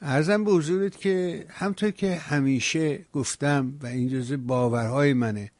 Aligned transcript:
ارزم 0.00 0.44
به 0.44 0.50
حضورت 0.50 0.96
که 0.96 1.46
همطور 1.50 1.90
که 1.90 2.16
همیشه 2.16 3.06
گفتم 3.12 3.78
و 3.82 3.86
این 3.86 4.08
جزء 4.08 4.36
باورهای 4.36 5.12
منه 5.12 5.50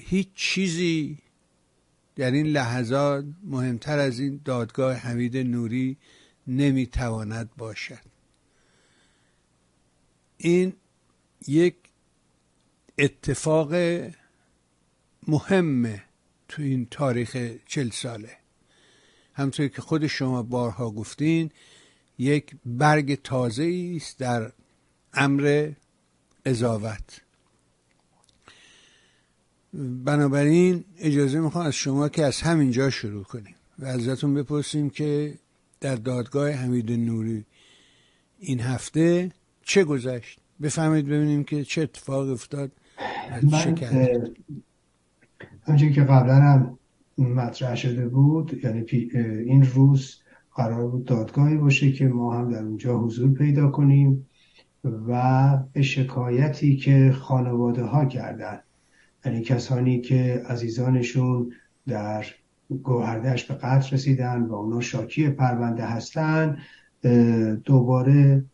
هیچ 0.00 0.28
چیزی 0.34 1.18
در 2.16 2.30
این 2.30 2.46
لحظات 2.46 3.24
مهمتر 3.44 3.98
از 3.98 4.18
این 4.18 4.40
دادگاه 4.44 4.94
حمید 4.94 5.36
نوری 5.36 5.96
نمی‌تواند 6.46 7.50
باشد. 7.56 8.10
این 10.36 10.72
یک 11.46 11.74
اتفاق 12.98 13.74
مهمه 15.28 16.02
تو 16.48 16.62
این 16.62 16.86
تاریخ 16.90 17.36
چل 17.66 17.90
ساله. 17.90 18.36
همطور 19.34 19.68
که 19.68 19.82
خود 19.82 20.06
شما 20.06 20.42
بارها 20.42 20.90
گفتین 20.90 21.50
یک 22.20 22.56
برگ 22.66 23.22
تازه 23.22 23.92
است 23.96 24.18
در 24.18 24.52
امر 25.14 25.70
قضاوت 26.46 27.20
بنابراین 30.04 30.84
اجازه 30.98 31.40
می‌خوام 31.40 31.66
از 31.66 31.74
شما 31.74 32.08
که 32.08 32.24
از 32.24 32.40
همینجا 32.40 32.90
شروع 32.90 33.24
کنیم 33.24 33.54
و 33.78 33.84
ازتون 33.84 34.34
بپرسیم 34.34 34.90
که 34.90 35.34
در 35.80 35.94
دادگاه 35.94 36.50
حمید 36.50 36.92
نوری 36.92 37.44
این 38.38 38.60
هفته 38.60 39.30
چه 39.62 39.84
گذشت؟ 39.84 40.38
بفهمید 40.62 41.06
ببینیم 41.06 41.44
که 41.44 41.64
چه 41.64 41.82
اتفاق 41.82 42.28
افتاد 42.28 42.72
همچنین 45.66 45.92
که 45.92 46.02
قبلا 46.02 46.34
هم 46.34 46.78
مطرح 47.18 47.74
شده 47.74 48.08
بود 48.08 48.64
یعنی 48.64 48.84
این 49.46 49.62
روز 49.62 50.19
قرار 50.54 50.88
بود 50.88 51.04
دادگاهی 51.04 51.56
باشه 51.56 51.92
که 51.92 52.08
ما 52.08 52.34
هم 52.34 52.52
در 52.52 52.62
اونجا 52.62 52.98
حضور 52.98 53.34
پیدا 53.34 53.70
کنیم 53.70 54.26
و 54.84 55.56
به 55.72 55.82
شکایتی 55.82 56.76
که 56.76 57.12
خانواده 57.12 57.82
ها 57.82 58.04
کردن. 58.04 58.60
یعنی 59.24 59.42
کسانی 59.42 60.00
که 60.00 60.42
عزیزانشون 60.48 61.52
در 61.86 62.26
گوهردش 62.82 63.44
به 63.44 63.54
قتل 63.54 63.94
رسیدن 63.94 64.42
و 64.42 64.54
اونا 64.54 64.80
شاکی 64.80 65.30
پرونده 65.30 65.84
هستن 65.84 66.58
دوباره 67.64 68.44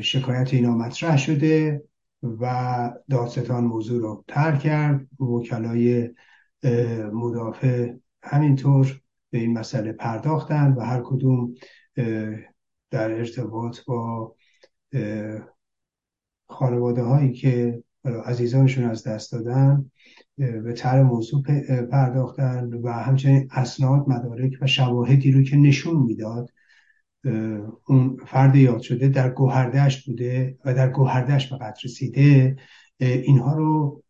شکایت 0.00 0.54
اینا 0.54 0.74
مطرح 0.74 1.16
شده 1.16 1.82
و 2.22 2.92
دادستان 3.10 3.64
موضوع 3.64 4.02
رو 4.02 4.24
ترک 4.28 4.60
کرد. 4.60 5.20
وکلای 5.20 6.10
مدافع 7.12 7.92
همینطور 8.22 9.00
به 9.30 9.38
این 9.38 9.58
مسئله 9.58 9.92
پرداختن 9.92 10.72
و 10.72 10.80
هر 10.80 11.02
کدوم 11.04 11.54
در 12.90 13.12
ارتباط 13.12 13.78
با 13.86 14.34
خانواده 16.48 17.02
هایی 17.02 17.32
که 17.32 17.82
عزیزانشون 18.04 18.84
از 18.84 19.06
دست 19.06 19.32
دادن 19.32 19.90
به 20.36 20.72
تر 20.72 21.02
موضوع 21.02 21.42
پرداختن 21.90 22.74
و 22.74 22.92
همچنین 22.92 23.48
اسناد 23.50 24.08
مدارک 24.08 24.52
و 24.60 24.66
شواهدی 24.66 25.32
رو 25.32 25.42
که 25.42 25.56
نشون 25.56 25.96
می‌داد 26.02 26.50
اون 27.86 28.16
فرد 28.26 28.56
یاد 28.56 28.80
شده 28.80 29.08
در 29.08 29.30
گوهردشت 29.30 30.06
بوده 30.06 30.58
و 30.64 30.74
در 30.74 30.90
گوهردشت 30.90 31.50
به 31.50 31.56
قدر 31.56 31.80
رسیده 31.84 32.56
اینها 32.98 33.54
رو 33.54 34.02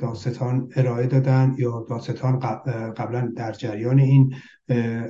داستان 0.00 0.68
ارائه 0.76 1.06
دادن 1.06 1.54
یا 1.58 1.86
داستان 1.88 2.38
قبلا 2.96 3.32
در 3.36 3.52
جریان 3.52 3.98
این 3.98 4.34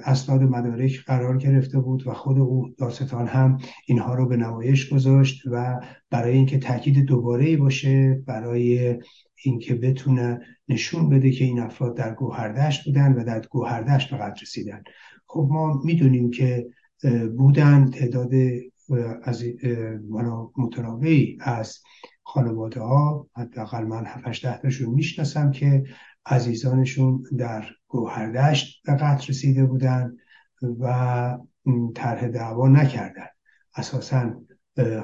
اسناد 0.04 0.42
مدارک 0.42 1.04
قرار 1.06 1.38
گرفته 1.38 1.80
بود 1.80 2.06
و 2.06 2.12
خود 2.12 2.38
او 2.38 2.74
داستان 2.78 3.26
هم 3.26 3.58
اینها 3.86 4.14
رو 4.14 4.28
به 4.28 4.36
نمایش 4.36 4.92
گذاشت 4.92 5.42
و 5.46 5.80
برای 6.10 6.32
اینکه 6.32 6.58
تاکید 6.58 7.04
دوباره 7.04 7.44
ای 7.44 7.56
باشه 7.56 8.22
برای 8.26 8.98
اینکه 9.44 9.74
بتونه 9.74 10.40
نشون 10.68 11.08
بده 11.08 11.30
که 11.30 11.44
این 11.44 11.60
افراد 11.60 11.96
در 11.96 12.14
گوهردشت 12.14 12.84
بودن 12.84 13.12
و 13.12 13.24
در 13.24 13.40
گوهردشت 13.50 14.10
به 14.10 14.16
قدر 14.16 14.40
رسیدن. 14.42 14.82
خب 15.26 15.48
ما 15.50 15.80
می‌دونیم 15.84 16.30
که 16.30 16.66
بودن 17.36 17.90
تعداد 17.90 18.30
از 19.22 19.44
متنوعی 20.56 21.38
از 21.40 21.78
خانواده 22.22 22.80
ها 22.80 23.28
حداقل 23.36 23.84
من 23.84 24.04
7 24.06 24.42
ده 24.42 24.58
تاشون 24.58 24.94
می‌شناسم 24.94 25.50
که 25.50 25.84
عزیزانشون 26.26 27.22
در 27.38 27.64
گوهردشت 27.88 28.82
به 28.86 28.92
قتل 28.92 29.26
رسیده 29.28 29.66
بودن 29.66 30.16
و 30.80 31.38
طرح 31.94 32.28
دعوا 32.28 32.68
نکردن. 32.68 33.26
اساسا 33.74 34.40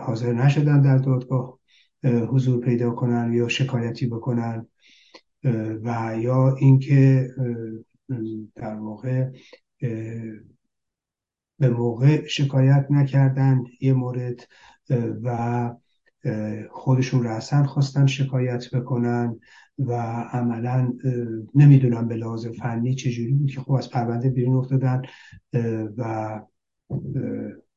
حاضر 0.00 0.32
نشدن 0.32 0.80
در 0.80 0.98
دادگاه 0.98 1.58
حضور 2.04 2.64
پیدا 2.64 2.91
کنن 2.91 3.32
یا 3.32 3.48
شکایتی 3.48 4.06
بکنن 4.06 4.66
و 5.84 6.16
یا 6.18 6.56
اینکه 6.56 7.30
در 8.54 8.74
واقع 8.74 9.30
به 11.58 11.70
موقع 11.70 12.26
شکایت 12.26 12.86
نکردن 12.90 13.64
یه 13.80 13.92
مورد 13.92 14.48
و 15.22 15.70
خودشون 16.70 17.22
رأسن 17.22 17.64
خواستن 17.64 18.06
شکایت 18.06 18.74
بکنن 18.74 19.40
و 19.78 19.92
عملا 20.32 20.92
نمی‌دونم 21.54 22.08
به 22.08 22.16
لحاظ 22.16 22.46
فنی 22.46 22.94
چجوری 22.94 23.32
بود 23.32 23.50
که 23.50 23.60
خب 23.60 23.72
از 23.72 23.90
پرونده 23.90 24.30
بیرون 24.30 24.56
افتادن 24.56 25.02
و 25.96 26.40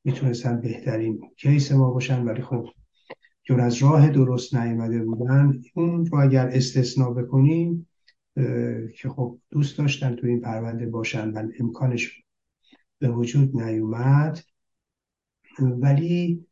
می‌تونستن 0.03 0.61
بهترین 0.61 1.22
کیس 1.38 1.72
ما 1.72 1.90
باشن. 1.90 2.23
ولی 2.23 2.41
خب 2.41 2.67
چون 3.44 3.59
از 3.59 3.84
راه 3.84 4.09
درست 4.09 4.56
نیامده 4.56 5.03
بودن 5.03 5.61
اون 5.75 6.06
رو 6.06 6.19
اگر 6.19 6.47
استثنا 6.47 7.09
بکنیم 7.11 7.88
که 8.96 9.09
خب 9.09 9.38
دوست 9.50 9.78
داشتن 9.78 10.16
تو 10.16 10.28
این 10.28 10.41
پرونده 10.41 10.85
باشن 10.85 11.29
و 11.29 11.47
امکانش 11.59 12.23
به 13.00 13.10
وجود 13.10 13.62
نیومد. 13.62 14.40
ولی 15.60 16.46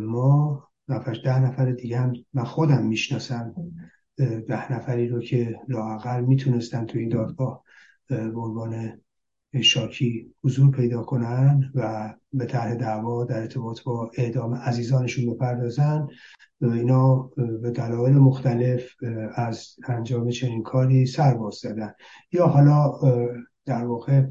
ما 0.00 0.62
نفرش 0.88 1.20
ده 1.24 1.38
نفر 1.38 1.72
دیگه 1.72 1.98
هم 1.98 2.12
من 2.34 2.44
خودم 2.44 2.86
می‌شناسم. 2.86 3.54
ده 4.48 4.72
نفری 4.72 5.08
رو 5.08 5.20
که 5.20 5.60
لاقل 5.68 6.20
می‌تونستن 6.20 6.86
تو 6.86 6.98
این 6.98 7.08
دادگاه 7.08 7.64
به 8.08 8.40
عنوان 8.40 9.00
شاکی 9.62 10.34
حضور 10.44 10.70
پیدا 10.70 11.02
کنن 11.02 11.72
و 11.74 12.14
به 12.32 12.46
طرح 12.46 12.74
دعوا 12.74 13.24
در 13.24 13.40
ارتباط 13.40 13.82
با 13.82 14.10
اعدام 14.18 14.54
عزیزانشون 14.54 15.34
بپردازن. 15.34 16.08
اینا 16.60 17.30
به 17.62 17.70
دلایل 17.70 18.14
مختلف 18.14 18.90
از 19.34 19.76
انجام 19.88 20.30
چنین 20.30 20.62
کاری 20.62 21.06
سر 21.06 21.34
باز 21.34 21.54
زدن. 21.54 21.94
یا 22.32 22.46
حالا 22.46 22.92
در 23.64 23.84
واقع 23.84 24.26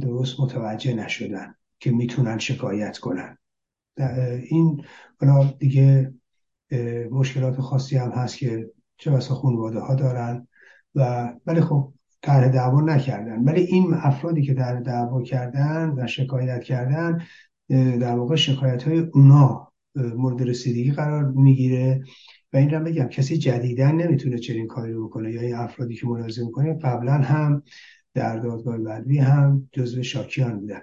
درست 0.00 0.40
متوجه 0.40 0.94
نشدن 0.94 1.54
که 1.80 1.90
می‌تونن 1.90 2.38
شکایت 2.38 2.98
کنن. 2.98 3.38
این 4.48 4.84
حالا 5.20 5.44
دیگه 5.58 6.14
مشکلات 7.10 7.60
خاصی 7.60 7.96
هم 7.96 8.10
هست 8.10 8.36
که 8.36 8.70
چه 8.96 9.10
بسا 9.10 9.34
خانواده 9.34 9.80
ها 9.80 9.94
دارن 9.94 10.48
و 10.94 11.32
ولی 11.46 11.60
خب 11.60 11.92
طرح 12.22 12.48
دعوا 12.48 12.80
نکردن. 12.80 13.44
ولی 13.44 13.60
این 13.60 13.94
افرادی 13.94 14.42
که 14.42 14.54
طرح 14.54 14.80
دعوا 14.80 15.22
کردن 15.22 15.94
و 15.96 16.06
شکایت 16.06 16.62
کردن 16.62 17.22
در 18.00 18.14
واقع 18.14 18.36
شکایت 18.36 18.82
های 18.82 18.98
اونا 18.98 19.72
مورد 19.96 20.42
رسیدگی 20.42 20.92
قرار 20.92 21.24
می‌گیره 21.24 22.04
و 22.52 22.56
این 22.56 22.70
رو 22.70 22.84
بگم 22.84 23.08
کسی 23.08 23.38
جدیدن 23.38 23.96
نمی‌تونه 23.96 24.38
چنین 24.38 24.66
کاری 24.66 24.92
رو 24.92 25.08
بکنه. 25.08 25.32
یا 25.32 25.40
این 25.40 25.54
افرادی 25.54 25.94
که 25.94 26.06
ملاحظه 26.06 26.44
می‌کنه 26.44 26.78
قبلا 26.78 27.12
هم 27.12 27.62
در 28.14 28.36
دادگاه 28.38 28.78
بدوی 28.78 29.18
هم 29.18 29.68
جزو 29.72 30.02
شاکیان 30.02 30.60
بودن. 30.60 30.82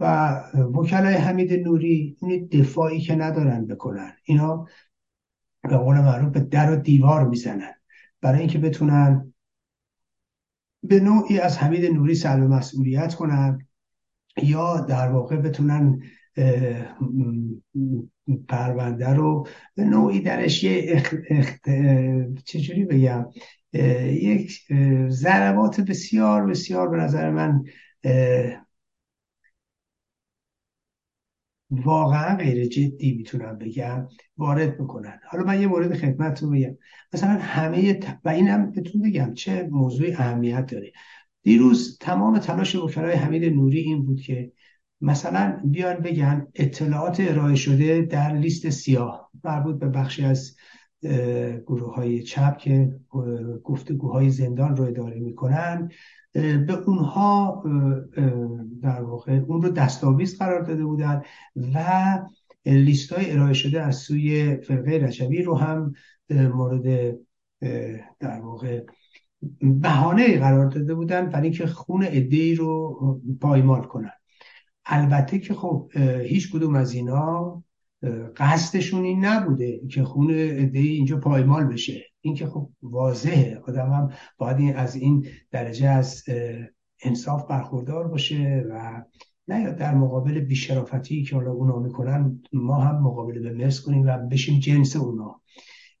و 0.00 0.34
وکلای 0.74 1.14
حمید 1.14 1.52
نوری 1.52 2.16
این 2.20 2.46
دفاعی 2.46 3.00
که 3.00 3.14
ندارن 3.14 3.66
بکنن. 3.66 4.12
اینا 4.24 4.66
به 5.62 5.76
قول 5.76 6.00
معروف 6.00 6.32
به 6.32 6.40
در 6.40 6.72
و 6.72 6.76
دیوار 6.76 7.28
می‌زنن. 7.28 7.74
برای 8.20 8.38
اینکه 8.38 8.58
بتونن 8.58 9.34
به 10.82 11.00
نوعی 11.00 11.38
از 11.38 11.58
حمید 11.58 11.84
نوری 11.84 12.14
سلب 12.14 12.42
مسئولیت 12.42 13.14
کنن 13.14 13.66
یا 14.42 14.80
در 14.80 15.08
واقع 15.08 15.36
بتونن 15.36 16.02
پرونده 18.48 19.08
رو 19.08 19.46
به 19.74 19.84
نوعی 19.84 20.20
درش 20.20 20.64
یه 20.64 21.02
اخت... 21.28 21.70
چجوری 22.44 22.84
بگم؟ 22.84 23.26
یک 23.74 24.60
ضربات 25.08 25.80
بسیار 25.80 26.46
بسیار 26.46 26.88
به 26.88 26.96
نظر 26.96 27.30
من 27.30 27.64
واقعا 31.70 32.36
غیر 32.36 32.64
جدی 32.64 33.14
می‌تونم 33.14 33.58
بگم 33.58 34.08
وارد 34.36 34.78
بکنن. 34.78 35.20
حالا 35.28 35.44
من 35.44 35.60
یه 35.60 35.66
مورد 35.66 35.94
خدمتتون 35.96 36.50
بگم. 36.50 36.76
مثلا 37.12 37.30
همه 37.30 38.00
و 38.24 38.28
اینم 38.28 38.70
بهتون 38.70 39.02
بگم 39.02 39.34
چه 39.34 39.68
موضوعی 39.70 40.12
اهمیت 40.12 40.66
داره. 40.72 40.92
دیروز 41.42 41.98
تمام 42.00 42.38
تلاش 42.38 42.74
وکلای 42.74 43.14
حمید 43.14 43.44
نوری 43.44 43.78
این 43.80 44.04
بود 44.06 44.20
که 44.20 44.52
مثلا 45.00 45.60
بیان 45.64 45.96
بگن 45.96 46.46
اطلاعات 46.54 47.20
ارائه 47.20 47.54
شده 47.54 48.02
در 48.02 48.32
لیست 48.36 48.70
سیاه 48.70 49.30
مربوط 49.44 49.78
به 49.78 49.88
بخشی 49.88 50.24
از 50.24 50.56
گروه 51.66 51.94
های 51.94 52.22
چپ 52.22 52.58
که 52.58 52.96
گفتگوهای 53.64 54.30
زندان 54.30 54.76
رو 54.76 54.84
اداره 54.84 55.20
می‌کنن 55.20 55.90
به 56.32 56.78
اونها 56.86 57.64
در 58.82 59.02
واقع 59.02 59.32
اون 59.32 59.62
رو 59.62 59.68
دستاویز 59.68 60.38
قرار 60.38 60.62
داده 60.62 60.84
بودن 60.84 61.22
و 61.74 62.18
لیست 62.66 63.12
های 63.12 63.30
ارائه 63.30 63.52
شده 63.52 63.82
از 63.82 63.96
سوی 63.96 64.56
فرقه 64.56 64.90
رجبی 64.90 65.42
رو 65.42 65.54
هم 65.54 65.92
مورد 66.30 67.16
در 68.20 68.40
واقع 68.40 68.84
بهانه 69.60 70.38
قرار 70.38 70.66
داده 70.66 70.94
بودن 70.94 71.28
برای 71.28 71.42
اینکه 71.42 71.66
خون 71.66 72.02
ای 72.02 72.54
رو 72.54 73.20
پایمال 73.40 73.82
کنن. 73.82 74.12
البته 74.86 75.38
که 75.38 75.54
خب 75.54 75.90
هیچ 76.24 76.52
کدوم 76.52 76.74
از 76.74 76.94
اینا 76.94 77.62
قصدشون 78.36 79.04
این 79.04 79.24
نبوده 79.24 79.80
که 79.90 80.04
خون 80.04 80.30
ای 80.30 80.88
اینجا 80.88 81.16
پایمال 81.16 81.64
بشه. 81.64 82.04
این 82.20 82.34
که 82.34 82.46
خب 82.46 82.70
واضحه. 82.82 83.62
آدم 83.68 83.92
هم 83.92 84.10
باید 84.38 84.76
از 84.76 84.96
این 84.96 85.26
درجه 85.50 85.88
از 85.88 86.24
انصاف 87.02 87.46
برخوردار 87.46 88.08
باشه 88.08 88.64
و 88.70 89.02
نه 89.48 89.72
در 89.72 89.94
مقابل 89.94 90.40
بیشرافتی 90.40 91.22
که 91.22 91.36
حالا 91.36 91.52
اونا 91.52 91.78
می‌کنن 91.78 92.42
ما 92.52 92.76
هم 92.76 93.02
مقابله 93.02 93.40
به 93.40 93.52
مرز 93.52 93.80
کنیم 93.80 94.06
و 94.06 94.18
بشیم 94.18 94.60
جنس 94.60 94.96
اونا. 94.96 95.40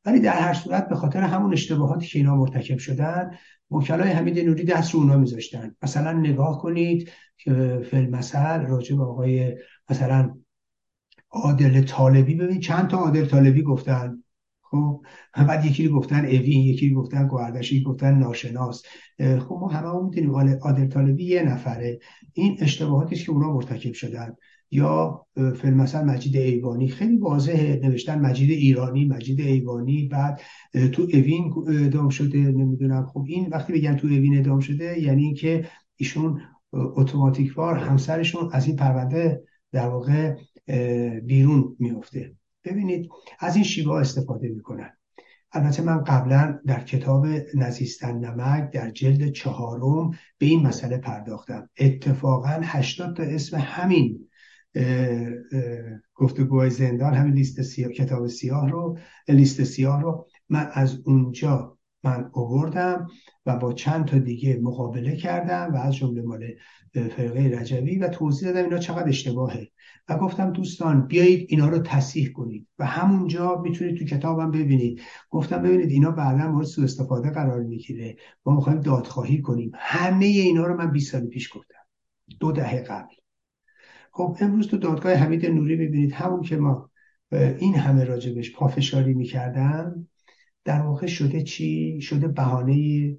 ولی 0.04 0.20
در 0.20 0.38
هر 0.40 0.54
صورت 0.54 0.88
به 0.88 0.94
خاطر 0.94 1.20
همون 1.20 1.52
اشتباهاتی 1.52 2.06
که 2.06 2.18
اینا 2.18 2.36
مرتکب 2.36 2.78
شدن 2.78 3.30
وکلای 3.70 4.10
حمید 4.10 4.38
نوری 4.38 4.64
دست 4.64 4.94
رو 4.94 5.00
اونا 5.00 5.16
میذاشتن. 5.16 5.74
مثلا 5.82 6.12
نگاه 6.12 6.58
کنید 6.62 7.10
که 7.36 7.80
فیلم 7.90 8.10
مثل 8.10 8.60
راجع 8.60 8.96
به 8.96 9.02
آقای 9.02 9.56
مثلا 9.90 10.34
عادل 11.34 11.82
طالبی. 11.82 12.34
ببین 12.34 12.60
چند 12.60 12.88
تا 12.88 12.96
عادل 12.96 13.26
طالبی 13.26 13.62
گفتن. 13.62 14.22
خب 14.62 15.02
بعد 15.34 15.64
یکی 15.64 15.88
گفتن 15.88 16.24
اوین 16.24 16.62
یکی 16.62 16.90
گفتن 16.90 17.28
گوهردشی 17.28 17.82
گفتن 17.82 18.18
ناشناس. 18.18 18.82
خب 19.18 19.58
ما 19.60 19.68
همه 19.68 19.88
هم 19.88 20.04
می‌دونیم 20.04 20.58
عادل 20.62 20.86
طالبی 20.86 21.24
یه 21.24 21.42
نفره. 21.42 21.98
این 22.32 22.56
اشتباهاتی 22.60 23.16
که 23.16 23.32
اونا 23.32 23.52
مرتکب 23.52 23.92
شدن. 23.92 24.34
یا 24.70 25.26
فیلم 25.34 25.74
مثلا 25.74 26.04
مجید 26.04 26.36
ایوانی. 26.36 26.88
خیلی 26.88 27.16
واضحه. 27.16 27.80
نوشتن 27.82 28.20
مجید 28.20 28.50
ایرانی 28.50 29.04
مجید 29.04 29.40
ایوانی. 29.40 30.08
بعد 30.08 30.40
تو 30.92 31.02
اوین 31.02 31.52
ادام 31.68 32.08
شده. 32.08 32.38
نمی‌دونم. 32.38 33.06
خب 33.06 33.24
این 33.28 33.48
وقتی 33.50 33.72
بگن 33.72 33.96
تو 33.96 34.06
اوین 34.06 34.38
ادام 34.38 34.60
شده 34.60 35.00
یعنی 35.00 35.24
اینکه 35.24 35.66
ایشون 35.96 36.40
اتوماتیک 36.72 37.54
بار 37.54 37.76
همسرشون 37.76 38.50
از 38.52 38.66
این 38.66 38.76
پرونده 38.76 39.42
در 39.72 39.88
واقع 39.88 40.36
بیرون 41.24 41.76
میفته 41.78 42.34
ببینید 42.64 43.10
از 43.38 43.54
این 43.54 43.64
شیوه 43.64 43.92
استفاده 43.92 44.48
می‌کنن. 44.48 44.90
البته 45.52 45.82
من 45.82 46.04
قبلا 46.04 46.60
در 46.66 46.84
کتاب 46.84 47.26
نزیستن 47.54 48.18
نمک 48.18 48.70
در 48.70 48.90
جلد 48.90 49.32
چهارم 49.32 50.10
به 50.38 50.46
این 50.46 50.66
مسئله 50.66 50.98
پرداختم. 50.98 51.68
اتفاقا 51.78 52.60
80 52.62 53.16
تا 53.16 53.22
اسم 53.22 53.56
همین 53.56 54.28
گفتگوهای 56.14 56.70
زندان 56.70 57.14
همین 57.14 57.34
لیست 57.34 57.62
سیاه، 57.62 57.92
کتاب 57.92 58.26
سیاه 58.26 58.70
رو 58.70 58.98
لیست 59.28 59.64
سیاه 59.64 60.02
رو 60.02 60.26
من 60.48 60.68
از 60.72 61.00
اونجا 61.04 61.78
من 62.04 62.30
اووردم 62.32 63.06
و 63.46 63.56
با 63.56 63.72
چند 63.72 64.04
تا 64.04 64.18
دیگه 64.18 64.58
مقابله 64.62 65.16
کردم 65.16 65.74
و 65.74 65.76
از 65.76 65.96
جمله 65.96 66.22
مال 66.22 66.46
فرقه 66.94 67.58
رجوی 67.60 67.98
و 67.98 68.08
توضیح 68.08 68.48
دادم 68.48 68.64
اینا 68.64 68.78
چقدر 68.78 69.08
اشتباهه. 69.08 69.70
و 70.08 70.18
گفتم 70.18 70.50
دوستان 70.50 71.06
بیایید 71.06 71.46
اینا 71.48 71.68
رو 71.68 71.78
تصحیح 71.78 72.32
کنید 72.32 72.68
و 72.78 72.86
همونجا 72.86 73.60
می‌تونید 73.62 73.98
تو 73.98 74.04
کتابم 74.04 74.50
ببینید. 74.50 75.00
گفتم 75.30 75.62
ببینید 75.62 75.90
اینا 75.90 76.10
بعدا 76.10 76.48
مورد 76.48 76.66
سوء 76.66 76.84
استفاده 76.84 77.30
قرار 77.30 77.60
می‌گیره. 77.60 78.16
ما 78.46 78.56
می‌خوایم 78.56 78.80
دادخواهی 78.80 79.42
کنیم. 79.42 79.70
همه 79.74 80.26
اینا 80.26 80.66
رو 80.66 80.76
من 80.76 80.90
20 80.90 81.12
سال 81.12 81.26
پیش 81.26 81.56
گفتم. 81.56 81.84
دو 82.40 82.52
دهه 82.52 82.82
قبل. 82.82 83.14
خب 84.12 84.36
امروز 84.40 84.68
تو 84.68 84.76
دادگاه 84.76 85.12
حمید 85.12 85.46
نوری 85.46 85.76
ببینید 85.76 86.12
همون 86.12 86.42
که 86.42 86.56
ما 86.56 86.90
این 87.32 87.74
همه 87.74 88.04
راجبش 88.04 88.56
پافشاری 88.56 89.14
می‌کردن 89.14 90.06
در 90.64 90.82
واقع 90.82 91.06
شده 91.06 91.42
چی؟ 91.42 92.00
شده 92.00 92.28
بهانه 92.28 93.16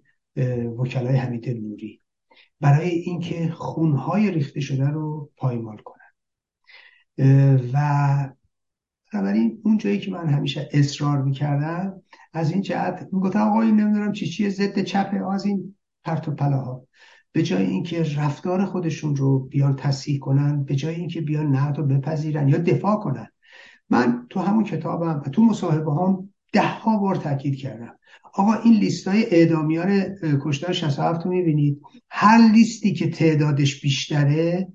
وکلای 0.77 1.15
حمید 1.15 1.49
نوری. 1.49 2.01
برای 2.61 2.89
اینکه 2.89 3.49
خونهای 3.49 4.31
ریخته 4.31 4.59
شده 4.59 4.87
رو 4.89 5.29
پایمال 5.37 5.77
کنن. 5.77 5.95
و 7.73 8.29
بنابراین 9.13 9.61
اون 9.63 9.77
جایی 9.77 9.99
که 9.99 10.11
من 10.11 10.27
همیشه 10.27 10.69
اصرار 10.73 11.21
می‌کردم 11.21 12.01
از 12.33 12.51
این 12.51 12.61
جهت 12.61 13.09
می‌گفتم 13.11 13.39
آقای 13.39 13.71
نمی‌دونم 13.71 14.11
چی 14.11 14.27
چیه 14.27 14.49
ضد 14.49 14.79
چپه 14.83 15.33
از 15.33 15.45
این 15.45 15.75
پرت 16.03 16.27
و 16.27 16.43
ها 16.43 16.87
به 17.31 17.43
جای 17.43 17.65
اینکه 17.65 18.03
رفتار 18.17 18.65
خودشون 18.65 19.15
رو 19.15 19.39
بیان 19.39 19.75
تصحیح 19.75 20.19
کنن 20.19 20.63
به 20.63 20.75
جای 20.75 20.95
اینکه 20.95 21.21
بیان 21.21 21.55
نقد 21.55 21.77
رو 21.77 21.85
بپذیرن 21.85 22.49
یا 22.49 22.57
دفاع 22.57 22.95
کنن. 22.95 23.27
من 23.89 24.27
تو 24.29 24.39
همون 24.39 24.63
کتابم 24.63 25.21
و 25.25 25.29
تو 25.29 25.45
مصاحبه 25.45 25.93
هم 25.93 26.24
ده 26.55 26.67
ها 26.67 26.97
بار 26.97 27.15
تاکید 27.15 27.55
کردم. 27.57 27.99
آقا 28.33 28.53
این 28.53 28.73
لیست 28.73 29.07
های 29.07 29.25
اعدامیان 29.25 30.15
کشتار 30.43 30.73
67 30.73 31.25
رو 31.25 31.31
می‌بینید. 31.31 31.81
هر 32.09 32.51
لیستی 32.53 32.93
که 32.93 33.09
تعدادش 33.09 33.81
بیشتره 33.81 34.67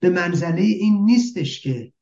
به 0.00 0.10
منزله 0.10 0.62
این 0.62 1.04
نیستش 1.04 1.60
که 1.60 1.92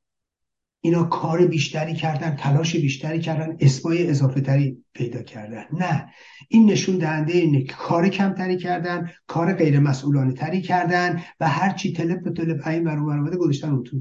اینا 0.81 1.05
کار 1.05 1.47
بیشتری 1.47 1.94
کردن 1.94 2.37
تلاش 2.37 2.77
بیشتری 2.77 3.21
کردن 3.21 3.56
اسمای 3.61 4.11
اضافه 4.11 4.41
تری 4.41 4.85
پیدا 4.93 5.23
کردن. 5.23 5.65
نه. 5.73 6.06
این 6.49 6.71
نشون 6.71 6.99
دهنده 6.99 7.32
اینه 7.32 7.62
که 7.62 7.73
کار 7.73 8.09
کمتری 8.09 8.56
کردن 8.56 9.11
کار 9.27 9.53
غیر 9.53 9.79
مسئولانه 9.79 10.32
تری 10.32 10.62
کردن 10.62 11.23
و 11.41 11.49
هر 11.49 11.73
چی 11.73 11.93
تلپ 11.93 12.23
به 12.23 12.31
تلپ 12.31 12.67
این 12.67 12.85
برو 12.85 13.06
برآمده 13.06 13.37
گذاشتن 13.37 13.71
اون 13.71 13.85
تو. 13.85 13.97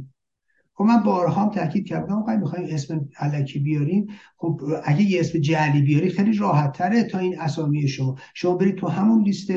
خب 0.77 0.83
من 0.83 1.04
بارها 1.04 1.42
هم 1.42 1.50
تاکید 1.50 1.88
کردم 1.88 2.13
آقا 2.13 2.36
می‌خوایم 2.36 2.68
اسم 2.69 3.10
علکی 3.19 3.60
بیاریم 3.60 4.07
خب 4.38 4.62
اگه 4.83 5.01
یه 5.01 5.19
اسم 5.19 5.39
جعلی 5.39 5.81
بیاری 5.81 6.10
خیلی 6.10 6.38
راحت 6.38 6.77
تره 6.77 7.04
تا 7.04 7.19
این 7.19 7.39
اسامی 7.39 7.88
شما. 7.88 8.16
شما 8.33 8.56
برید 8.56 8.75
تو 8.75 8.88
همون 8.88 9.24
لیست 9.24 9.51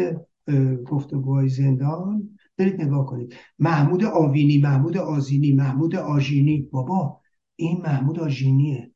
گفتگوهای 0.87 1.49
زندان 1.49 2.29
برید 2.56 2.82
نگاه 2.82 3.06
کنید. 3.06 3.35
محمود 3.59 4.05
آوینی 4.05 4.59
محمود 4.59 4.97
آزینی 4.97 5.53
محمود 5.53 5.97
آژینی. 5.97 6.62
بابا 6.62 7.21
این 7.57 7.81
محمود 7.81 8.21
آژینیه. 8.21 8.90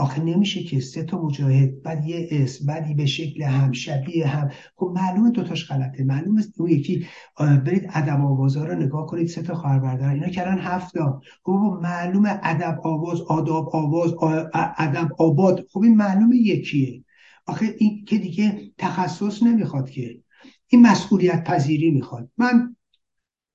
آخه 0.00 0.22
نمیشه 0.22 0.62
که 0.62 0.80
سه 0.80 1.04
تا 1.04 1.22
مجاهد 1.22 1.82
بعد 1.82 2.06
یه 2.06 2.28
اسم 2.30 2.66
بعدی 2.66 2.94
به 2.94 3.06
شکل 3.06 3.42
هم 3.42 3.72
شبیه 3.72 4.26
هم. 4.26 4.50
خب 4.76 4.92
معلومه 4.94 5.30
دوتاش 5.30 5.72
غلطه. 5.72 6.04
معلومه 6.04 6.42
اون 6.58 6.70
یکی 6.70 7.06
برید 7.38 7.90
ادب 7.94 8.20
آوازا 8.20 8.64
رو 8.64 8.74
نگاه 8.74 9.06
کنید 9.06 9.28
سه 9.28 9.42
تا 9.42 9.54
خواهر 9.54 9.78
برادر 9.78 10.12
اینا 10.12 10.28
کردن 10.28 10.58
هفت 10.58 10.94
تا. 10.94 11.20
خب 11.44 11.78
معلومه 11.82 12.40
ادب 12.42 12.80
آواز 12.84 13.20
آداب 13.20 13.76
آواز 13.76 14.14
ادب 14.54 15.08
آباد. 15.18 15.66
خب 15.72 15.82
این 15.82 15.96
معلومه 15.96 16.36
یکیه. 16.36 17.04
آخه 17.46 17.74
این 17.78 18.04
که 18.04 18.18
دیگه 18.18 18.72
تخصص 18.78 19.42
نمی‌خواد 19.42 19.90
که. 19.90 20.20
این 20.68 20.82
مسئولیت 20.82 21.44
پذیری 21.44 21.90
می‌خواد. 21.90 22.28
من 22.38 22.76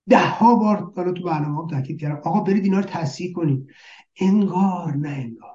ده 0.10 0.30
ها 0.30 0.56
بار 0.56 0.92
حالا 0.96 1.12
تو 1.12 1.24
برنامه 1.24 1.62
هم 1.62 1.68
تاکید 1.68 2.00
کردم. 2.00 2.22
آقا 2.24 2.40
برید 2.40 2.64
اینا 2.64 2.80
رو 2.80 2.86
تصحیح 2.86 3.34
کنید. 3.34 3.68
انگار 4.20 4.96
نه 4.96 5.10
انگار. 5.10 5.55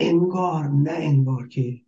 انگار 0.00 0.68
نه 0.68 0.92
انگار 0.92 1.48
که 1.48 1.80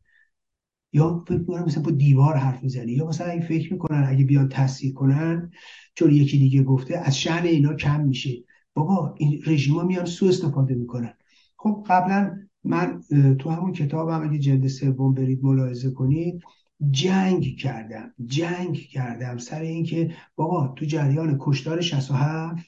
یا 0.92 1.25
فکر 1.28 1.45
کنم 1.45 1.64
مثلا 1.64 1.83
با 1.83 1.90
دیوار 1.90 2.37
حرف 2.37 2.62
می‌زنی 2.62 2.92
یا 2.92 3.07
مثلا 3.07 3.26
اگه 3.26 3.47
فکر 3.47 3.73
می‌کنن 3.73 4.04
اگه 4.09 4.25
بیان 4.25 4.49
تصحیح 4.49 4.92
کنن 4.92 5.50
چون 5.95 6.11
یکی 6.11 6.38
دیگه 6.38 6.62
گفته 6.62 6.99
از 6.99 7.19
شعن 7.19 7.45
اینا 7.45 7.75
کم 7.75 8.00
میشه. 8.00 8.31
بابا 8.75 9.14
این 9.19 9.42
رژیما 9.47 9.83
میان 9.83 10.04
سو 10.04 10.26
استفاده 10.26 10.75
می‌کنن. 10.75 11.14
خب 11.57 11.87
قبلا 11.88 12.37
من 12.64 13.02
تو 13.38 13.50
همون 13.50 13.73
کتابم 13.73 14.28
اگه 14.28 14.38
جلد 14.38 14.66
سوم 14.66 15.14
برید 15.14 15.45
ملاحظه 15.45 15.90
کنید 15.90 16.42
جنگ 16.90 17.57
کردم 17.57 18.14
جنگ 18.26 18.76
کردم 18.76 19.38
سر 19.38 19.61
اینکه 19.61 20.14
بابا 20.37 20.69
تو 20.76 20.85
جریان 20.85 21.37
کشتار 21.40 21.81
67 21.81 22.66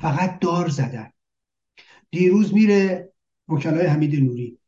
فقط 0.00 0.38
دار 0.38 0.68
زدن. 0.68 1.10
دیروز 2.10 2.54
میره 2.54 3.12
وکلای 3.48 3.86
حمید 3.86 4.24
نوری. 4.24 4.58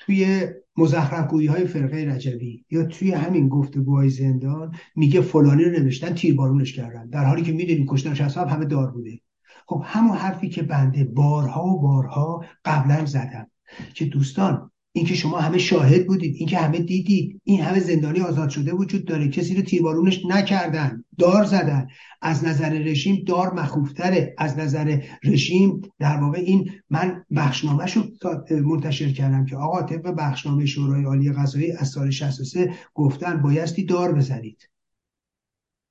توی 0.00 0.48
مزخرفگویی 0.76 1.46
های 1.46 1.66
فرقه 1.66 1.96
رجوی 1.96 2.64
یا 2.70 2.84
توی 2.84 3.12
همین 3.12 3.48
گفتگوهای 3.48 4.10
زندان 4.10 4.74
میگه 4.96 5.20
فلانی 5.20 5.64
رو 5.64 5.70
نوشتن 5.70 6.14
تیربارونش 6.14 6.72
کردن 6.72 7.08
در 7.08 7.24
حالی 7.24 7.42
که 7.42 7.52
می‌دونیم 7.52 7.86
کشتار 7.88 8.14
67 8.14 8.52
همه 8.52 8.64
دار 8.64 8.90
بوده. 8.90 9.20
خب 9.66 9.82
همون 9.84 10.16
حرفی 10.16 10.48
که 10.48 10.62
بنده 10.62 11.04
بارها 11.04 11.64
و 11.66 11.80
بارها 11.80 12.44
قبلا 12.64 13.04
زدم 13.04 13.50
که 13.94 14.04
دوستان 14.04 14.70
اینکه 14.92 15.14
شما 15.14 15.40
همه 15.40 15.58
شاهد 15.58 16.06
بودید 16.06 16.34
اینکه 16.36 16.58
همه 16.58 16.78
دیدید. 16.78 17.40
این 17.44 17.60
همه 17.60 17.80
زندانی 17.80 18.20
آزاد 18.20 18.48
شده 18.48 18.72
وجود 18.72 19.04
داره. 19.04 19.28
کسی 19.28 19.54
رو 19.54 19.62
تیربارونش 19.62 20.26
نکردن. 20.26 21.04
دار 21.18 21.44
زدن. 21.44 21.86
از 22.22 22.44
نظر 22.44 22.68
رژیم 22.70 23.24
دار 23.26 23.54
مخوفتره. 23.54 24.34
از 24.38 24.58
نظر 24.58 25.02
رژیم 25.24 25.82
در 25.98 26.16
واقع 26.16 26.38
این 26.38 26.70
من 26.90 27.24
بخشنامه 27.36 27.84
رو 27.94 28.02
منتشر 28.50 29.12
کردم 29.12 29.44
که 29.44 29.56
آقا 29.56 29.82
طبق 29.82 30.14
بخشنامه 30.18 30.66
شورای 30.66 31.04
عالی 31.04 31.32
قضایی 31.32 31.72
از 31.72 31.88
سال 31.88 32.10
63 32.10 32.74
گفتن 32.94 33.42
بایستی 33.42 33.84
دار 33.84 34.12
بزنید. 34.12 34.68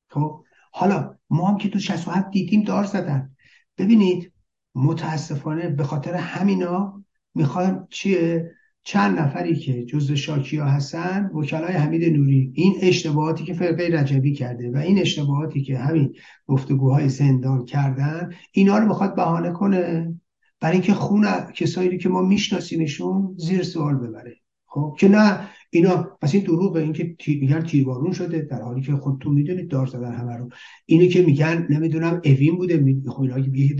خب 0.07 0.43
حالا 0.71 1.15
ما 1.29 1.47
هم 1.47 1.57
که 1.57 1.69
تو 1.69 1.79
67 1.79 2.31
دیدیم 2.31 2.63
دار 2.63 2.83
زدن. 2.83 3.35
ببینید 3.77 4.33
متاسفانه 4.75 5.69
به 5.69 5.83
خاطر 5.83 6.13
همینا 6.13 7.03
می‌خوایم 7.35 7.87
چیه؟ 7.89 8.51
چند 8.83 9.19
نفری 9.19 9.55
که 9.55 9.85
جزء 9.85 10.15
شاکیا 10.15 10.65
هستن 10.65 11.25
وکلای 11.25 11.73
حمید 11.73 12.13
نوری. 12.13 12.51
این 12.55 12.73
اشتباهاتی 12.81 13.43
که 13.43 13.53
فرقه 13.53 13.83
رجبی 13.83 14.33
کرده 14.33 14.71
و 14.71 14.77
این 14.77 14.99
اشتباهاتی 14.99 15.61
که 15.61 15.77
همین 15.77 16.13
گفتگوهای 16.47 17.09
زندان 17.09 17.65
کردن 17.65 18.29
اینا 18.51 18.77
رو 18.77 18.87
می‌خواد 18.87 19.15
بهانه 19.15 19.51
کنه. 19.51 20.15
برای 20.59 20.73
اینکه 20.73 20.93
خون 20.93 21.27
کسایی 21.55 21.97
که 21.97 22.09
ما 22.09 22.21
میشناسیمشون 22.21 23.35
زیر 23.37 23.63
سوال 23.63 23.95
ببره. 23.95 24.35
خب؟ 24.65 24.95
که 24.99 25.07
نه 25.07 25.49
اینا 25.69 26.17
پس 26.21 26.33
این 26.35 26.43
دروغه 26.43 26.81
این 26.81 26.93
که 26.93 27.15
میگن 27.27 27.61
تیربارون 27.61 28.11
شده 28.11 28.41
در 28.41 28.61
حالی 28.61 28.81
که 28.81 28.95
خودتون 28.95 29.33
می‌دونید 29.33 29.67
دار 29.67 29.85
زدن 29.85 30.13
همه 30.13 30.37
رو. 30.37 30.49
اینو 30.85 31.07
که 31.07 31.21
میگن 31.21 31.67
نمی‌دونم 31.69 32.21
اوین 32.25 32.55
بوده 32.55 33.01
خب 33.07 33.21
اینا 33.21 33.35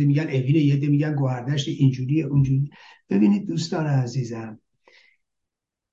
میگن 0.06 0.28
اوین 0.28 0.56
یه 0.56 0.90
میگن 0.90 1.16
گوهردشت 1.16 1.68
اینجوری 1.68 2.22
اونجوری 2.22 2.70
ببینید 3.10 3.48
دوستان 3.48 3.88
عزیزم 3.88 4.60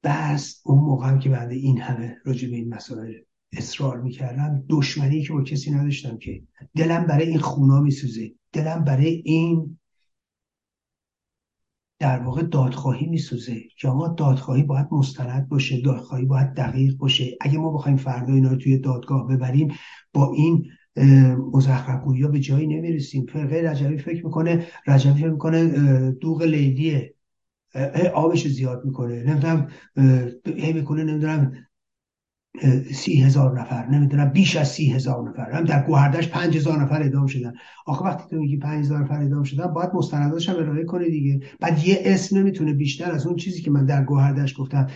بس 0.06 0.62
اون 0.64 0.78
موقع 0.78 1.08
هم 1.08 1.18
که 1.18 1.28
بعد 1.28 1.50
این 1.50 1.80
همه 1.80 2.16
راجع 2.25 2.50
به 2.50 2.56
این 2.56 2.75
مسائل 2.75 3.12
اصرار 3.52 4.00
می‌کردم 4.00 4.64
دشمنی 4.68 5.22
که 5.22 5.32
با 5.32 5.42
کسی 5.42 5.70
نداشتم 5.70 6.18
که 6.18 6.42
دلم 6.76 7.06
برای 7.06 7.28
این 7.28 7.38
خونا 7.38 7.80
میسوزه 7.80 8.32
دلم 8.52 8.84
برای 8.84 9.22
این 9.25 9.78
در 11.98 12.18
واقع 12.18 12.42
دادخواهی 12.42 13.06
میسوزه 13.06 13.62
که 13.78 13.88
آقا 13.88 14.08
دادخواهی 14.08 14.62
باید 14.62 14.86
مستند 14.92 15.48
باشه 15.48 15.80
دادخواهی 15.80 16.25
باید 16.25 16.54
دقیق 16.54 16.96
باشه. 16.96 17.36
اگه 17.40 17.58
ما 17.58 17.72
بخوایم 17.72 17.96
فردا 17.96 18.32
اینا 18.32 18.50
رو 18.50 18.56
توی 18.56 18.78
دادگاه 18.78 19.28
ببریم 19.28 19.75
با 20.12 20.32
این 20.32 20.66
مزخرفگویی 21.52 22.22
ها 22.22 22.28
به 22.28 22.40
جایی 22.40 22.66
نمی‌رسیم. 22.66 23.26
فرقه 23.26 23.70
رجبی 23.70 23.98
فکر 23.98 24.26
می‌کنه 24.26 24.66
رجبی 24.86 25.20
فکر 25.20 25.30
می‌کنه 25.30 25.68
دوغ 26.10 26.42
لیلیه. 26.42 27.15
آبش 28.14 28.49
زیاد 28.49 28.85
می‌کنه. 28.85 29.23
نمی‌دونم 29.23 29.68
هی 30.56 30.73
می‌کنه 30.73 31.04
نمی‌دونم 31.04 31.52
سی 32.92 33.23
هزار 33.23 33.61
نفر 33.61 33.87
نمی‌دونم 33.87 34.30
بیش 34.30 34.56
از 34.56 34.68
سی 34.68 34.87
هزار 34.92 35.28
نفر. 35.30 35.50
هم 35.50 35.64
در 35.64 35.87
گوهردش 35.87 36.28
پنج 36.28 36.56
هزار 36.56 36.83
نفر 36.83 37.02
ادام 37.02 37.26
شدن. 37.26 37.52
آخه 37.87 38.04
وقتی 38.04 38.30
تو 38.30 38.37
میگی 38.37 38.56
پنج 38.56 38.85
هزار 38.85 39.00
نفر 39.00 39.23
ادام 39.23 39.42
شدن 39.42 39.66
باید 39.66 39.90
مستنداتش 39.95 40.49
هم 40.49 40.56
ارائه 40.56 40.85
کنه 40.85 41.09
دیگه. 41.09 41.40
بعد 41.61 41.87
یه 41.88 42.02
اسم 42.04 42.38
نمی‌تونه 42.38 42.73
بیشتر 42.73 43.11
از 43.11 43.26
اون 43.26 43.37
چیزی 43.37 43.62
که 43.62 43.71
من 43.71 43.87
در 43.87 44.04
گوهردش 44.04 44.54
گفتم. 44.59 44.87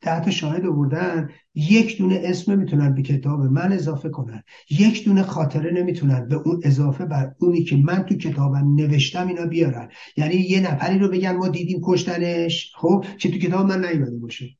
تا 0.00 0.30
شاهد 0.30 0.66
آوردن 0.66 1.30
یک 1.54 1.98
دونه 1.98 2.20
اسم 2.24 2.52
نمی‌تونن 2.52 2.94
به 2.94 3.02
کتاب 3.02 3.40
من 3.40 3.72
اضافه 3.72 4.08
کنن. 4.08 4.42
یک 4.70 5.04
دونه 5.04 5.22
خاطره 5.22 5.70
نمی‌تونن 5.70 6.28
به 6.28 6.34
اون 6.34 6.60
اضافه 6.64 7.04
بر 7.04 7.34
اونی 7.38 7.64
که 7.64 7.76
من 7.76 8.02
تو 8.02 8.14
کتابم 8.14 8.74
نوشتم 8.74 9.28
اینا 9.28 9.46
بیارن. 9.46 9.88
یعنی 10.16 10.34
یه 10.34 10.60
نفری 10.60 10.98
رو 10.98 11.08
بگن 11.08 11.36
ما 11.36 11.48
دیدیم 11.48 11.80
کشتنش. 11.84 12.72
خب 12.76 13.04
چه 13.18 13.30
تو 13.30 13.38
کتاب 13.38 13.66
من 13.66 13.84
نیومده 13.84 14.16
باشه. 14.16 14.56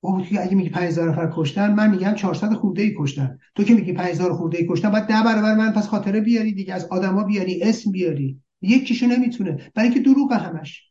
او 0.00 0.22
که 0.22 0.42
اگه 0.42 0.54
میگی 0.54 0.68
5000 0.68 1.08
نفر 1.08 1.32
کشتن 1.36 1.74
من 1.74 1.90
میگم 1.90 2.14
400 2.14 2.52
خورده 2.52 2.82
ای 2.82 2.94
کشتن. 2.98 3.38
تو 3.54 3.64
که 3.64 3.74
میگی 3.74 3.92
5000 3.92 4.32
خورده 4.32 4.58
ای 4.58 4.66
کشتن 4.70 4.90
بعد 4.90 5.06
ده 5.06 5.22
برابر 5.24 5.54
من 5.54 5.72
پس 5.72 5.88
خاطره 5.88 6.20
بیاری 6.20 6.52
دیگه. 6.52 6.74
از 6.74 6.84
آدما 6.84 7.24
بیاری 7.24 7.62
اسم 7.62 7.90
بیاری. 7.90 8.40
یکیشو 8.62 9.06
نمی‌تونه. 9.06 9.70
برای 9.74 9.88
اینکه 9.88 10.10
دروغ 10.10 10.32
همش. 10.32 10.90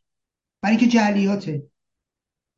برای 0.62 0.76
اینکه 0.76 0.92
جعلیاته. 0.92 1.64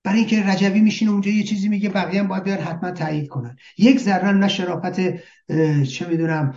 برای 0.06 0.20
اینکه 0.20 0.44
رجوی 0.44 0.82
میشینه 0.82 1.12
اونجا 1.12 1.32
یه 1.32 1.44
چیزی 1.44 1.70
میگه 1.70 1.90
بقیه 1.90 2.20
هم 2.20 2.28
باید 2.28 2.48
حتما 2.48 2.92
تایید 2.92 3.28
کنن. 3.28 3.56
یک 3.78 4.00
ذره 4.00 4.32
نه 4.32 4.48
شرافت 4.48 5.00
چه 5.84 6.08
می‌دونم 6.10 6.54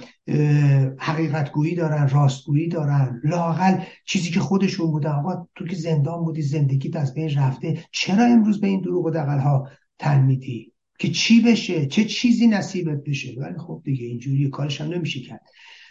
حقیقت 0.98 1.52
گویی 1.52 1.74
دارن 1.74 2.08
راستگویی 2.08 2.68
دارن. 2.68 3.20
لاقل 3.24 3.74
چیزی 4.06 4.30
که 4.30 4.40
خودشون 4.40 4.90
بوده 4.90 5.08
آقا 5.08 5.48
تو 5.54 5.66
که 5.66 5.76
زندان 5.76 6.24
بودی 6.24 6.42
زندگیت 6.42 6.96
از 6.96 7.14
بین 7.14 7.34
رفته 7.34 7.84
چرا 7.92 8.24
امروز 8.24 8.60
به 8.60 8.66
این 8.66 8.80
دروغ 8.80 9.04
و 9.06 9.10
دقل 9.10 9.38
ها 9.38 9.68
تن 9.98 10.22
میدی؟ 10.22 10.72
که 10.98 11.10
چی 11.10 11.40
بشه؟ 11.40 11.86
چه 11.86 12.04
چیزی 12.04 12.46
نصیبت 12.46 13.04
بشه؟ 13.06 13.34
ولی 13.40 13.58
خب 13.58 13.82
دیگه 13.84 14.06
اینجوری 14.06 14.50
کارش 14.50 14.80
هم 14.80 14.88
نمیشه 14.88 15.20
کرد. 15.20 15.40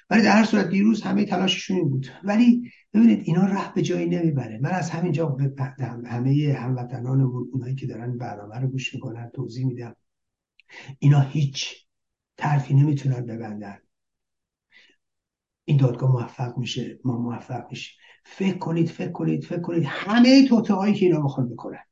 ولی 0.10 0.22
در 0.22 0.32
هر 0.32 0.44
صورت 0.44 0.70
دیروز 0.70 1.02
همه 1.02 1.26
تلاششون 1.26 1.78
این 1.78 1.90
بود. 1.90 2.08
ولی 2.24 2.72
ببینید 2.94 3.22
اینا 3.26 3.46
راه 3.46 3.74
به 3.74 3.82
جایی 3.82 4.10
نمی‌بره. 4.10 4.60
من 4.62 4.70
از 4.70 4.90
همینجا 4.90 5.26
به 5.26 5.54
همه 6.06 6.58
هموطنانمون 6.60 7.50
اونایی 7.54 7.76
که 7.76 7.88
دارن 7.88 8.18
برنامه 8.18 8.60
رو 8.60 8.68
گوش 8.68 8.94
می‌کنن 8.94 9.32
توضیح 9.34 9.66
میدم. 9.66 9.96
اینا 11.00 11.22
هیچ 11.22 11.86
طرفی 12.38 12.74
نمی‌تونن 12.74 13.26
ببندن. 13.26 13.78
این 15.66 15.78
دادگاه 15.78 16.12
موفق 16.12 16.58
میشه 16.58 17.00
ما 17.04 17.18
موفق 17.18 17.66
میشه 17.70 17.92
فکر 18.26 18.58
کنید 18.58 18.90
فکر 18.90 19.12
کنید 19.12 19.46
فکر 19.46 19.62
کنید 19.62 19.84
همه 19.88 20.48
توته 20.48 20.94
که 20.94 21.06
اینا 21.06 21.22
می‌خوان 21.22 21.50
بکنن. 21.50 21.84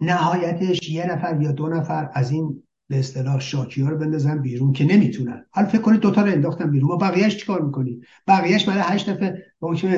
نهایتش 0.00 0.88
یه 0.88 1.06
نفر 1.06 1.40
یا 1.40 1.52
دو 1.52 1.68
نفر 1.68 2.10
از 2.14 2.30
این 2.30 2.62
به 2.92 2.98
اصطلاح 2.98 3.40
شاکی 3.40 3.82
ها 3.82 3.88
رو 3.88 3.98
بندازن 3.98 4.42
بیرون 4.42 4.72
که 4.72 4.84
نمی‌تونن. 4.84 5.46
حالا 5.50 5.68
فکر 5.68 5.80
کنید 5.80 6.00
دوتا 6.00 6.22
رو 6.22 6.32
انداختن 6.32 6.70
بیرون. 6.70 6.88
ما 6.88 6.96
بقیهش 6.96 7.36
چیکار 7.36 7.62
می‌کنیم؟ 7.62 8.00
بقیهش 8.26 8.64
برای 8.64 8.82
هشت 8.84 9.10
دفعه 9.10 9.44
حکم 9.60 9.88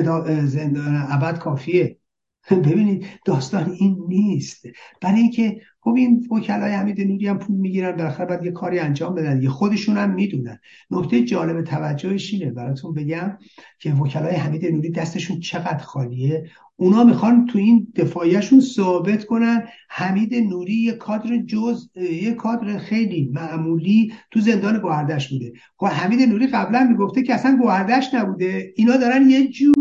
ابد 1.09 1.39
کافیه. 1.39 1.97
ببینید 2.65 3.05
داستان 3.25 3.71
این 3.79 3.97
نیست. 4.07 4.65
برای 5.01 5.19
اینکه 5.19 5.61
خب 5.79 5.93
این 5.97 6.27
وکلای 6.31 6.71
حمید 6.71 7.01
نوری 7.01 7.27
هم 7.27 7.39
پول 7.39 7.55
می‌گیرن 7.55 7.91
بالاخره 7.91 8.25
باید 8.25 8.43
یه 8.43 8.51
کاری 8.51 8.79
انجام 8.79 9.15
بدن. 9.15 9.41
یه 9.41 9.49
خودشون 9.49 9.97
هم 9.97 10.13
می‌دونن. 10.13 10.59
نکته 10.91 11.23
جالب 11.23 11.61
توجهش 11.61 12.33
اینه 12.33 12.51
براتون 12.51 12.93
بگم 12.93 13.37
که 13.79 13.93
وکلای 13.93 14.35
حمید 14.35 14.65
نوری 14.65 14.89
دستشون 14.89 15.39
چقدر 15.39 15.77
خالیه. 15.77 16.45
اونا 16.77 17.03
می‌خوان 17.03 17.45
تو 17.45 17.59
این 17.59 17.87
دفاعیشون 17.95 18.59
ثابت 18.59 19.25
کنن 19.25 19.63
حمید 19.89 20.35
نوری 20.35 20.73
یه 20.73 20.91
کادر 20.91 21.37
جز 21.37 21.89
یه 21.95 22.33
کادر 22.33 22.77
خیلی 22.77 23.29
معمولی 23.33 24.13
تو 24.31 24.39
زندان 24.39 24.79
گوهردش 24.79 25.29
بوده. 25.29 25.53
خب 25.77 25.85
حمید 25.85 26.29
نوری 26.29 26.47
قبلا 26.47 26.83
می‌گفته 26.83 27.23
که 27.23 27.33
اصلا 27.33 27.57
گوهردش 27.61 28.13
نبوده. 28.13 28.73
اینا 28.75 28.97
دارن 28.97 29.29
یه 29.29 29.47
جوری 29.47 29.74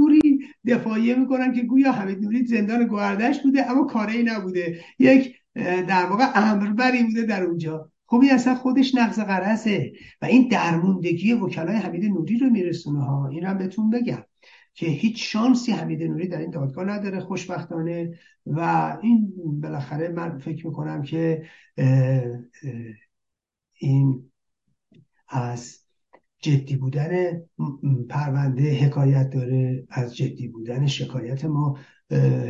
دفاعیه 0.67 1.15
می‌کنن 1.15 1.53
که 1.53 1.63
گویا 1.63 1.93
حمید 1.93 2.23
نوری 2.23 2.47
زندان 2.47 2.87
گوهردش 2.87 3.43
بوده 3.43 3.71
اما 3.71 3.85
کاری 3.85 4.23
نبوده. 4.23 4.81
یک 4.99 5.37
در 5.89 6.07
واقع 6.07 6.25
امربری 6.35 7.03
بوده 7.03 7.23
در 7.23 7.43
اونجا. 7.43 7.91
خب 8.07 8.21
این 8.21 8.31
اصلا 8.31 8.55
خودش 8.55 8.95
نقض 8.95 9.21
قرصه 9.21 9.93
و 10.23 10.25
این 10.25 10.49
درموندگی 10.49 11.33
وکلای 11.33 11.77
حمید 11.77 12.05
نوری 12.05 12.39
رو 12.39 12.51
میرسونه 12.51 13.05
ها. 13.05 13.29
این 13.29 13.45
هم 13.45 13.59
بهتون 13.59 13.91
بگم 13.91 14.25
که 14.75 14.87
هیچ 14.87 15.33
شانسی 15.33 15.73
حمید 15.73 16.03
نوری 16.03 16.29
در 16.29 16.39
این 16.39 16.51
دادگاه 16.51 16.85
نداره 16.85 17.21
خوشبختانه. 17.21 18.19
و 18.47 18.61
این 19.03 19.33
بالاخره 19.61 20.09
من 20.09 20.39
فکر 20.39 20.67
می‌کنم 20.67 21.03
که 21.03 21.43
این 23.75 24.31
از 25.29 25.84
جدی 26.45 26.77
بودن 26.77 27.43
پرونده 28.09 28.75
حکایت 28.75 29.31
داره 29.31 29.87
از 29.91 30.17
جدی 30.17 30.49
بودن 30.49 30.87
شکایت 30.87 31.45
ما 31.45 31.79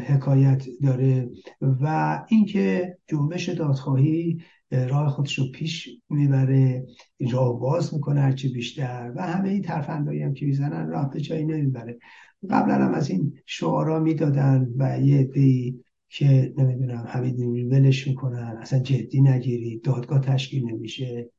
حکایت 0.06 0.66
داره 0.82 1.30
و 1.60 2.24
اینکه 2.28 2.96
جنبش 3.06 3.48
دادخواهی 3.48 4.42
راه 4.70 5.08
خودش 5.08 5.38
رو 5.38 5.44
پیش 5.54 5.88
می‌بره 6.08 6.86
راه 7.32 7.60
باز 7.60 7.94
می‌کنه 7.94 8.20
هرچی 8.20 8.52
بیشتر 8.52 9.12
و 9.16 9.22
همه 9.22 9.48
این 9.48 9.62
ترفندهایی 9.62 10.22
هم 10.22 10.34
که 10.34 10.46
می‌زنن 10.46 10.88
راه 10.88 11.10
به 11.10 11.20
جایی 11.20 11.44
نمی‌بره. 11.44 11.98
قبلا 12.50 12.74
هم 12.74 12.94
از 12.94 13.10
این 13.10 13.38
شعارا 13.46 14.00
می‌دادن 14.00 14.68
و 14.76 15.00
یه 15.00 15.24
دی 15.24 15.80
که 16.08 16.54
نمی‌دونم 16.58 17.04
همین 17.08 17.72
ولش 17.72 18.08
می‌کنن 18.08 18.58
اصلا 18.60 18.78
جدی 18.78 19.20
نگیرید 19.20 19.82
دادگاه 19.82 20.20
تشکیل 20.20 20.64
نمیشه. 20.70 21.30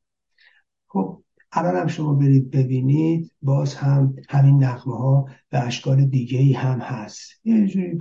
خب 0.88 1.22
الان 1.56 1.76
هم 1.76 1.86
شما 1.86 2.14
برید 2.14 2.50
ببینید 2.50 3.32
باز 3.42 3.74
هم 3.74 4.14
همین 4.28 4.64
نقمه 4.64 4.96
ها 4.96 5.26
به 5.50 5.58
اشکال 5.58 6.04
دیگه 6.04 6.38
ای 6.38 6.52
هم 6.52 6.78
هست. 6.78 7.30
یه 7.44 7.66
جوری 7.66 7.98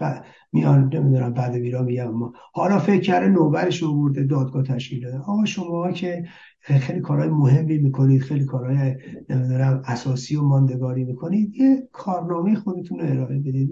میان 0.54 0.90
نمی‌دونم 0.94 1.34
بعد 1.34 1.56
ویرا 1.56 1.82
میگم 1.82 2.14
حالا 2.54 2.80
فکر 2.80 3.02
کرده 3.02 3.28
نوبرش 3.28 3.82
رو 3.82 3.94
برده 3.94 4.24
دادگاه 4.24 4.64
تشکیل 4.64 5.04
داده. 5.04 5.18
آقا 5.18 5.46
شما 5.46 5.92
که 5.92 6.24
خیلی 6.60 7.00
کارهای 7.00 7.30
مهمی 7.30 7.78
می‌کنید 7.78 8.22
خیلی 8.22 8.46
کارهای 8.46 8.96
نمی‌دونم 9.30 9.82
اساسی 9.86 10.36
و 10.36 10.42
ماندگاری 10.42 11.04
می‌کنید 11.04 11.56
یه 11.56 11.88
کارنامه 11.92 12.56
خودتون 12.56 13.00
رو 13.00 13.12
ارائه 13.12 13.40
بدید. 13.40 13.72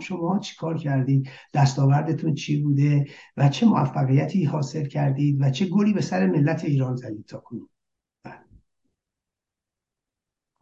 شما 0.00 0.38
چی 0.38 0.56
کار 0.56 0.78
کردید؟ 0.78 1.28
دستاوردتون 1.54 2.34
چی 2.34 2.62
بوده؟ 2.62 3.04
و 3.36 3.48
چه 3.48 3.66
موفقیتی 3.66 4.44
حاصل 4.44 4.84
کردید؟ 4.84 5.36
و 5.40 5.50
چه 5.50 5.66
گلی 5.66 5.92
به 5.92 6.00
سر 6.00 6.26
ملت 6.26 6.64
ایران 6.64 6.96
زدید 6.96 7.24
تا 7.26 7.38
کنید. 7.38 7.77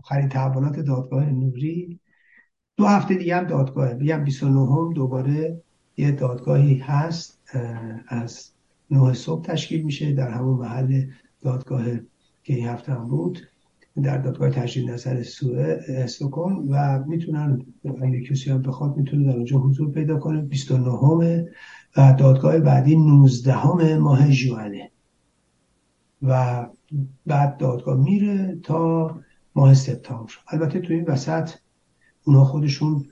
آخرین 0.07 0.29
تحولات 0.29 0.79
دادگاه 0.79 1.31
نوری. 1.31 2.01
دو 2.77 2.87
هفته 2.87 3.15
دیگه 3.15 3.37
هم 3.37 3.45
دادگاهه 3.45 3.95
بگم 3.95 4.25
29 4.25 4.61
هم 4.61 4.93
دوباره 4.93 5.63
یه 5.97 6.13
دادگاهی 6.13 6.75
هست 6.75 7.41
از 8.09 8.51
نه 8.91 9.13
صبح 9.13 9.45
تشکیل 9.45 9.83
میشه 9.83 10.13
در 10.13 10.31
همون 10.31 10.59
محل 10.59 11.03
دادگاه 11.41 11.85
که 12.45 12.55
این 12.55 12.69
هفته 12.69 12.93
هم 12.93 13.09
بود 13.09 13.39
در 14.03 14.19
دادگاه 14.19 14.51
تجدید 14.51 14.91
نظر 14.91 15.23
استوکن 15.89 16.53
و 16.71 17.05
می‌تونن 17.07 17.67
اگه 18.03 18.21
کسی 18.21 18.51
هم 18.51 18.63
بخواد 18.63 18.97
می‌تونه 18.97 19.25
در 19.25 19.37
اونجا 19.37 19.59
حضور 19.59 19.93
پیدا 19.93 20.19
کنه. 20.19 20.43
29 20.43 21.45
و 21.97 22.13
دادگاه 22.19 22.59
بعدی 22.59 22.97
19 22.97 23.99
ماه 23.99 24.31
جوانه 24.31 24.91
و 26.23 26.67
بعد 27.27 27.57
دادگاه 27.57 27.97
میره 27.97 28.59
تا 28.63 29.11
ماه 29.57 29.75
سپتامبر. 29.75 30.33
البته 30.49 30.81
تو 30.81 30.93
این 30.93 31.05
وسط 31.05 31.51
اونا 32.25 32.45
خودشون 32.45 33.05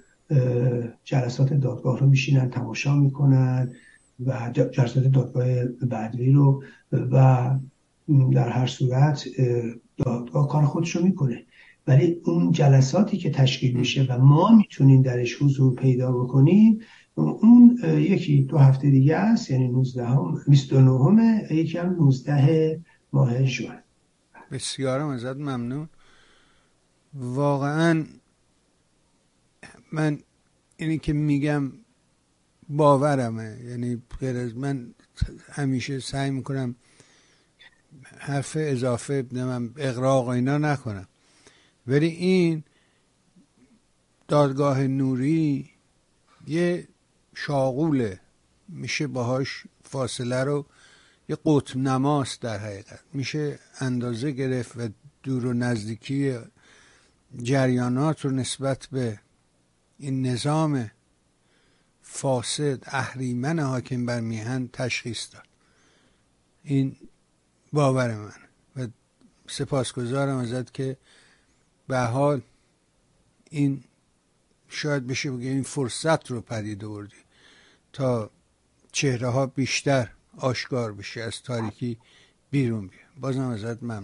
جلسات 1.05 1.53
دادگاه 1.53 1.99
رو 1.99 2.07
میشینن 2.07 2.51
تماشا 2.51 2.95
می‌کنن 2.95 3.73
و 4.27 4.51
جلسات 4.53 5.05
دادگاه 5.05 5.65
بعدی 5.65 6.33
رو 6.33 6.63
و 6.93 7.51
در 8.33 8.49
هر 8.49 8.67
صورت 8.67 9.25
دادگاه 9.97 10.49
کار 10.49 10.65
خودش 10.65 10.97
رو 10.97 11.05
می‌کنه. 11.05 11.45
ولی 11.87 12.21
اون 12.25 12.51
جلساتی 12.51 13.17
که 13.17 13.31
تشکیل 13.31 13.77
میشه 13.77 14.07
و 14.11 14.19
ما 14.19 14.57
می‌تونیم 14.57 15.03
درش 15.03 15.43
حضور 15.43 15.75
پیدا 15.75 16.13
بکنیم 16.13 16.79
اون 17.15 17.79
یکی 17.85 18.43
دو 18.43 18.59
هفته 18.59 18.91
دیگه 18.91 19.17
است 19.17 19.51
یعنی 19.51 19.69
19 19.69 20.07
هم 20.07 20.41
29 20.49 20.91
همه 20.91 21.49
یکی 21.51 21.79
هم 21.79 21.93
19 21.93 22.81
ماه 23.13 23.45
جوان 23.45 23.77
بسیارم 24.53 25.09
ازت 25.09 25.37
ممنون. 25.37 25.89
واقعا 27.15 28.07
من 29.93 30.19
اینی 30.77 30.99
که 30.99 31.13
میگم 31.13 31.73
باورمه. 32.69 33.59
یعنی 33.65 34.03
غیر 34.21 34.37
از 34.37 34.57
من 34.57 34.95
همیشه 35.53 36.01
سعی 36.01 36.31
می‌کنم 36.31 36.75
حرف 38.19 38.57
اضافه 38.61 39.27
نمیم 39.33 39.75
اقراق 39.77 40.29
اینا 40.29 40.59
نکنم. 40.59 41.09
ولی 41.87 42.07
این 42.07 42.65
دادگاه 44.29 44.83
نوری 44.83 45.71
یه 46.47 46.89
شاغوله. 47.35 48.21
میشه 48.69 49.07
باهاش 49.07 49.65
فاصله 49.85 50.45
رو 50.45 50.67
یه 51.29 51.37
قطب 51.45 51.77
نماست 51.77 52.41
در 52.41 52.59
حقیقت. 52.59 53.01
میشه 53.13 53.59
اندازه 53.81 54.31
گرفت 54.31 54.77
و 54.77 54.89
دور 55.23 55.47
و 55.47 55.53
نزدیکی 55.53 56.39
جریانات 57.43 58.25
رو 58.25 58.31
نسبت 58.31 58.87
به 58.93 59.21
این 59.99 60.27
نظام 60.27 60.91
فاسد 62.03 62.79
اهریمن 62.87 63.59
حاکم 63.59 64.07
بر 64.07 64.21
میهن 64.21 64.69
تشخیص 64.73 65.33
داد. 65.33 65.47
این 66.63 66.97
باور 67.73 68.17
من. 68.17 68.33
و 68.77 68.89
سپاسگزارم 69.47 70.37
ازت 70.37 70.75
که 70.75 70.97
به 71.89 71.99
حال 71.99 72.43
این 73.51 73.85
شاید 74.69 75.07
بشه 75.07 75.31
بگه 75.31 75.49
این 75.49 75.63
فرصت 75.63 76.31
رو 76.31 76.41
پدید 76.41 76.85
آوردی 76.85 77.17
تا 77.93 78.31
چهره 78.93 79.29
ها 79.29 79.47
بیشتر 79.47 80.11
آشکار 80.37 80.93
بشه 80.93 81.21
از 81.21 81.43
تاریکی 81.43 81.99
بیرون 82.51 82.87
بیه 82.87 83.01
بازم 83.21 83.49
ازت 83.49 83.83
ممنون. 83.83 84.03